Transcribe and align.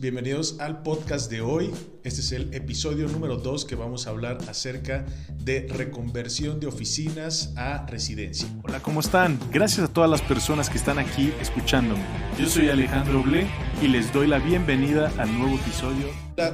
bienvenidos 0.00 0.56
al 0.60 0.82
podcast 0.82 1.30
de 1.30 1.42
hoy. 1.42 1.70
Este 2.04 2.22
es 2.22 2.32
el 2.32 2.54
episodio 2.54 3.06
número 3.06 3.36
2 3.36 3.66
que 3.66 3.74
vamos 3.74 4.06
a 4.06 4.10
hablar 4.10 4.38
acerca 4.48 5.04
de 5.44 5.68
reconversión 5.68 6.58
de 6.58 6.68
oficinas 6.68 7.52
a 7.56 7.84
residencia. 7.86 8.48
Hola, 8.62 8.80
¿cómo 8.80 9.00
están? 9.00 9.38
Gracias 9.52 9.90
a 9.90 9.92
todas 9.92 10.08
las 10.08 10.22
personas 10.22 10.70
que 10.70 10.78
están 10.78 10.98
aquí 10.98 11.34
escuchándome. 11.38 12.02
Yo 12.38 12.48
soy 12.48 12.70
Alejandro 12.70 13.22
Ble 13.22 13.46
y 13.82 13.88
les 13.88 14.10
doy 14.10 14.26
la 14.26 14.38
bienvenida 14.38 15.12
al 15.18 15.38
nuevo 15.38 15.56
episodio. 15.56 16.06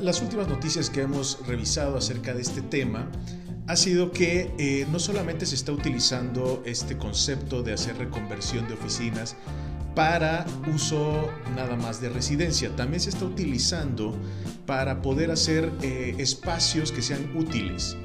las 0.00 0.20
últimas 0.20 0.46
noticias 0.46 0.90
que 0.90 1.00
hemos 1.00 1.38
revisado 1.46 1.96
acerca 1.96 2.34
de 2.34 2.42
este 2.42 2.60
tema 2.60 3.10
ha 3.68 3.76
sido 3.76 4.10
que 4.10 4.52
eh, 4.58 4.86
no 4.92 4.98
solamente 4.98 5.46
se 5.46 5.54
está 5.54 5.72
utilizando 5.72 6.62
este 6.66 6.98
concepto 6.98 7.62
de 7.62 7.72
hacer 7.72 7.96
reconversión 7.96 8.68
de 8.68 8.74
oficinas, 8.74 9.36
para 9.94 10.46
uso 10.74 11.30
nada 11.56 11.76
más 11.76 12.00
de 12.00 12.08
residencia. 12.08 12.74
También 12.76 13.00
se 13.00 13.10
está 13.10 13.24
utilizando 13.24 14.16
para 14.66 15.02
poder 15.02 15.30
hacer 15.30 15.70
eh, 15.82 16.14
espacios 16.18 16.92
que 16.92 17.02
sean 17.02 17.36
útiles. 17.36 17.96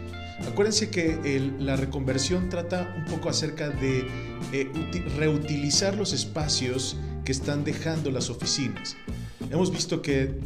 Acuérdense 0.48 0.90
que 0.90 1.52
la 1.60 1.76
reconversión 1.78 2.50
trata 2.50 2.94
un 2.98 3.06
poco 3.06 3.30
acerca 3.30 3.70
de 3.70 4.06
eh, 4.52 4.70
reutilizar 5.18 5.96
los 5.96 6.12
espacios 6.12 6.98
que 7.24 7.32
están 7.32 7.64
dejando 7.64 8.12
las 8.12 8.30
oficinas. 8.30 8.98
Hemos 9.50 9.72
visto 9.72 10.02
que 10.02 10.38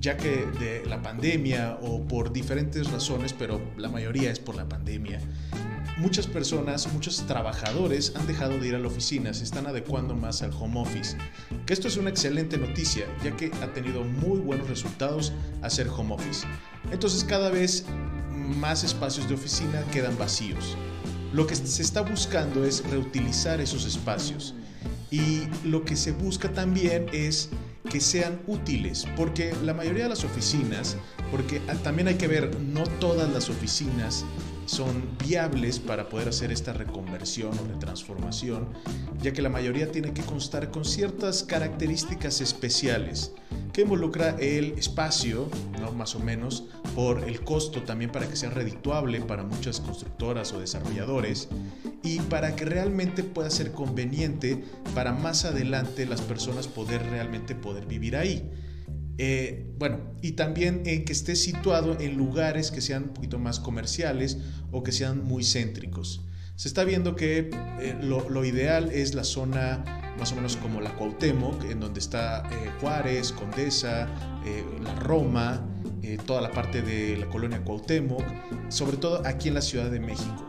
ya 0.00 0.16
que 0.16 0.46
de 0.58 0.84
la 0.86 1.02
pandemia 1.02 1.78
o 1.80 2.02
por 2.06 2.32
diferentes 2.32 2.90
razones, 2.90 3.32
pero 3.32 3.60
la 3.76 3.88
mayoría 3.88 4.30
es 4.30 4.40
por 4.40 4.56
la 4.56 4.68
pandemia, 4.68 5.20
muchas 5.96 6.26
personas, 6.26 6.92
muchos 6.92 7.26
trabajadores 7.26 8.12
han 8.16 8.26
dejado 8.26 8.58
de 8.58 8.68
ir 8.68 8.74
a 8.74 8.78
la 8.78 8.88
oficina, 8.88 9.32
se 9.32 9.44
están 9.44 9.66
adecuando 9.66 10.14
más 10.14 10.42
al 10.42 10.52
home 10.52 10.80
office. 10.80 11.16
Que 11.64 11.72
esto 11.72 11.88
es 11.88 11.96
una 11.96 12.10
excelente 12.10 12.58
noticia, 12.58 13.06
ya 13.24 13.36
que 13.36 13.50
ha 13.62 13.72
tenido 13.72 14.04
muy 14.04 14.38
buenos 14.38 14.68
resultados 14.68 15.32
hacer 15.62 15.88
home 15.88 16.14
office. 16.14 16.46
Entonces 16.92 17.24
cada 17.24 17.50
vez 17.50 17.84
más 18.30 18.84
espacios 18.84 19.28
de 19.28 19.34
oficina 19.34 19.82
quedan 19.92 20.16
vacíos. 20.18 20.76
Lo 21.32 21.46
que 21.46 21.56
se 21.56 21.82
está 21.82 22.02
buscando 22.02 22.64
es 22.64 22.88
reutilizar 22.90 23.60
esos 23.60 23.84
espacios. 23.84 24.54
Y 25.10 25.42
lo 25.64 25.84
que 25.84 25.96
se 25.96 26.12
busca 26.12 26.52
también 26.52 27.06
es 27.12 27.48
que 27.88 28.00
sean 28.00 28.40
útiles, 28.46 29.06
porque 29.16 29.54
la 29.64 29.72
mayoría 29.72 30.04
de 30.04 30.08
las 30.10 30.24
oficinas, 30.24 30.96
porque 31.30 31.60
también 31.82 32.08
hay 32.08 32.14
que 32.14 32.28
ver, 32.28 32.58
no 32.60 32.84
todas 32.84 33.30
las 33.30 33.48
oficinas 33.48 34.24
son 34.66 35.16
viables 35.24 35.78
para 35.78 36.08
poder 36.08 36.28
hacer 36.28 36.52
esta 36.52 36.72
reconversión 36.72 37.52
o 37.58 37.72
retransformación, 37.72 38.68
ya 39.22 39.32
que 39.32 39.40
la 39.40 39.48
mayoría 39.48 39.90
tiene 39.90 40.12
que 40.12 40.22
constar 40.22 40.70
con 40.70 40.84
ciertas 40.84 41.44
características 41.44 42.40
especiales 42.40 43.32
que 43.72 43.82
involucra 43.82 44.36
el 44.38 44.72
espacio, 44.78 45.48
¿no? 45.80 45.92
más 45.92 46.14
o 46.14 46.18
menos, 46.18 46.64
por 46.94 47.24
el 47.24 47.42
costo 47.42 47.82
también 47.82 48.10
para 48.10 48.26
que 48.26 48.34
sea 48.34 48.50
redituable 48.50 49.20
para 49.20 49.44
muchas 49.44 49.80
constructoras 49.80 50.52
o 50.52 50.60
desarrolladores 50.60 51.48
y 52.02 52.20
para 52.20 52.56
que 52.56 52.64
realmente 52.64 53.22
pueda 53.22 53.50
ser 53.50 53.72
conveniente 53.72 54.64
para 54.94 55.12
más 55.12 55.44
adelante 55.44 56.06
las 56.06 56.22
personas 56.22 56.68
poder 56.68 57.02
realmente 57.10 57.54
poder 57.54 57.86
vivir 57.86 58.16
ahí. 58.16 58.48
Eh, 59.18 59.72
bueno, 59.78 60.00
y 60.20 60.32
también 60.32 60.82
en 60.84 61.04
que 61.04 61.12
esté 61.12 61.36
situado 61.36 61.98
en 62.00 62.16
lugares 62.16 62.70
que 62.70 62.80
sean 62.80 63.04
un 63.04 63.08
poquito 63.10 63.38
más 63.38 63.60
comerciales 63.60 64.38
o 64.72 64.82
que 64.82 64.92
sean 64.92 65.24
muy 65.24 65.44
céntricos. 65.44 66.22
Se 66.54 66.68
está 66.68 66.84
viendo 66.84 67.16
que 67.16 67.50
eh, 67.80 67.98
lo, 68.02 68.44
ideal 68.44 68.90
es 68.90 69.14
la 69.14 69.24
zona 69.24 69.84
más 70.18 70.32
o 70.32 70.36
menos 70.36 70.56
como 70.56 70.80
la 70.80 70.94
Cuauhtémoc, 70.96 71.64
en 71.70 71.80
donde 71.80 72.00
está 72.00 72.48
eh, 72.50 72.70
Juárez, 72.80 73.32
Condesa, 73.32 74.08
la 74.82 74.94
Roma, 75.00 75.66
toda 76.24 76.40
la 76.40 76.52
parte 76.52 76.80
de 76.80 77.16
la 77.16 77.28
colonia 77.28 77.62
Cuauhtémoc, 77.64 78.22
sobre 78.68 78.96
todo 78.96 79.26
aquí 79.26 79.48
en 79.48 79.54
la 79.54 79.60
Ciudad 79.60 79.90
de 79.90 79.98
México 79.98 80.48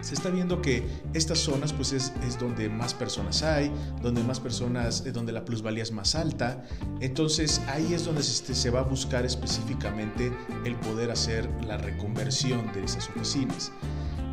se 0.00 0.14
está 0.14 0.30
viendo 0.30 0.62
que 0.62 0.82
estas 1.14 1.38
zonas 1.38 1.72
pues 1.72 1.92
es, 1.92 2.12
donde 2.38 2.68
más 2.68 2.94
personas 2.94 3.42
hay, 3.42 3.70
donde 4.02 4.22
más 4.22 4.40
personas, 4.40 5.04
eh, 5.06 5.12
donde 5.12 5.32
la 5.32 5.44
plusvalía 5.44 5.82
es 5.82 5.92
más 5.92 6.14
alta. 6.14 6.64
Entonces 7.00 7.60
ahí 7.68 7.94
es 7.94 8.04
donde 8.04 8.22
se, 8.22 8.54
se 8.54 8.70
va 8.70 8.80
a 8.80 8.84
buscar 8.84 9.24
específicamente 9.24 10.32
el 10.64 10.76
poder 10.76 11.10
hacer 11.10 11.48
la 11.64 11.76
reconversión 11.76 12.72
de 12.72 12.84
esas 12.84 13.08
oficinas. 13.08 13.72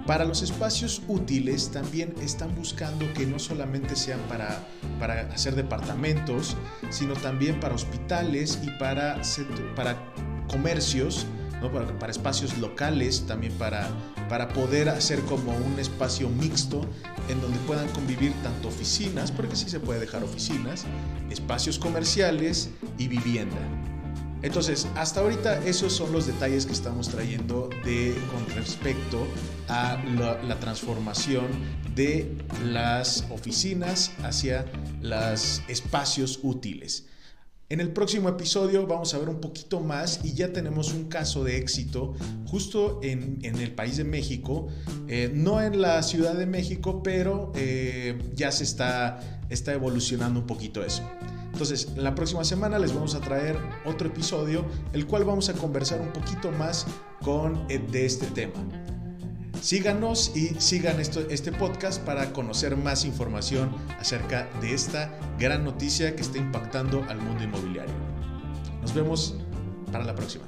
Para 0.07 0.23
los 0.23 0.41
espacios 0.41 1.01
útiles 1.09 1.69
también 1.69 2.15
están 2.21 2.55
buscando 2.55 3.11
que 3.13 3.25
no 3.25 3.39
solamente 3.39 3.93
sean 3.97 4.21
para, 4.29 4.65
para 4.99 5.21
hacer 5.33 5.53
departamentos, 5.53 6.55
sino 6.89 7.13
también 7.13 7.59
para 7.59 7.75
hospitales 7.75 8.57
y 8.63 8.69
para, 8.79 9.21
para 9.75 9.97
comercios 10.47 11.27
para, 11.99 12.11
espacios 12.11 12.57
locales, 12.57 13.25
también 13.27 13.53
para, 13.53 13.87
para 14.29 14.49
poder 14.49 14.89
hacer 14.89 15.19
como 15.21 15.55
un 15.55 15.79
espacio 15.79 16.29
mixto 16.29 16.81
en 17.29 17.41
donde 17.41 17.57
puedan 17.59 17.87
convivir 17.89 18.33
tanto 18.43 18.67
oficinas, 18.67 19.31
porque 19.31 19.55
sí 19.55 19.69
se 19.69 19.79
puede 19.79 19.99
dejar 19.99 20.23
oficinas, 20.23 20.85
espacios 21.29 21.79
comerciales 21.79 22.69
y 22.97 23.07
vivienda. 23.07 23.57
Entonces, 24.43 24.87
hasta 24.95 25.21
ahorita 25.21 25.65
esos 25.65 25.93
son 25.93 26.11
los 26.11 26.27
detalles 26.27 26.65
que 26.67 26.73
estamos 26.73 27.09
trayendo 27.09 27.69
con 28.31 28.55
respecto 28.55 29.25
a 29.67 29.97
la, 30.15 30.59
transformación 30.59 31.47
de 31.95 32.37
las 32.63 33.25
oficinas 33.31 34.11
hacia 34.23 34.65
los 35.01 35.63
espacios 35.67 36.39
útiles. 36.43 37.07
En 37.69 37.81
el 37.81 37.91
próximo 37.91 38.29
episodio 38.29 38.87
vamos 38.87 39.13
a 39.13 39.17
ver 39.17 39.27
un 39.27 39.41
poquito 39.41 39.81
más 39.81 40.21
y 40.23 40.33
ya 40.33 40.53
tenemos 40.53 40.93
un 40.93 41.09
caso 41.09 41.43
de 41.43 41.57
éxito 41.57 42.13
justo 42.45 43.01
en, 43.03 43.39
el 43.43 43.71
país 43.73 43.97
de 43.97 44.05
México, 44.05 44.69
eh, 45.09 45.29
no 45.33 45.61
en 45.61 45.81
la 45.81 46.01
Ciudad 46.01 46.35
de 46.35 46.45
México, 46.45 47.03
pero 47.03 47.51
eh, 47.55 48.17
ya 48.33 48.53
se 48.53 48.63
está, 48.63 49.19
está 49.49 49.73
evolucionando 49.73 50.39
un 50.39 50.47
poquito 50.47 50.81
eso. 50.81 51.03
Entonces, 51.51 51.89
la 51.97 52.15
próxima 52.15 52.45
semana 52.45 52.79
les 52.79 52.93
vamos 52.93 53.15
a 53.15 53.19
traer 53.19 53.57
otro 53.83 54.07
episodio, 54.07 54.63
el 54.93 55.05
cual 55.05 55.25
vamos 55.25 55.49
a 55.49 55.53
conversar 55.53 55.99
un 55.99 56.13
poquito 56.13 56.53
más 56.53 56.85
con, 57.21 57.65
eh, 57.67 57.79
de 57.91 58.05
este 58.05 58.27
tema. 58.27 58.86
Síganos 59.61 60.31
y 60.35 60.49
sigan 60.59 60.99
esto, 60.99 61.21
este 61.29 61.51
podcast 61.51 62.01
para 62.03 62.31
conocer 62.33 62.77
más 62.77 63.05
información 63.05 63.75
acerca 63.99 64.47
de 64.61 64.73
esta 64.73 65.17
gran 65.37 65.63
noticia 65.63 66.15
que 66.15 66.21
está 66.21 66.37
impactando 66.37 67.03
al 67.09 67.17
mundo 67.17 67.43
inmobiliario. 67.43 67.93
Nos 68.81 68.93
vemos 68.93 69.35
para 69.91 70.03
la 70.03 70.15
próxima. 70.15 70.45